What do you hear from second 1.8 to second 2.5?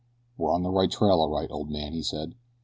he said.